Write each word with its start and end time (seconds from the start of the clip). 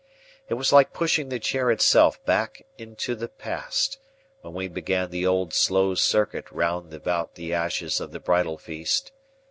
It 0.49 0.55
was 0.55 0.73
like 0.73 0.93
pushing 0.93 1.29
the 1.29 1.37
chair 1.37 1.69
itself 1.69 2.25
back 2.25 2.65
into 2.79 3.13
the 3.13 3.27
past, 3.27 3.99
when 4.41 4.55
we 4.55 4.67
began 4.67 5.11
the 5.11 5.27
old 5.27 5.53
slow 5.53 5.93
circuit 5.93 6.49
round 6.49 6.91
about 6.91 7.35
the 7.35 7.53
ashes 7.53 7.99
of 8.01 8.11
the 8.11 8.19
bridal 8.19 8.57
feast. 8.57 9.11